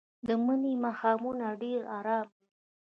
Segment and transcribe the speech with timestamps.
[0.27, 2.43] د مني ماښامونه ډېر ارام وي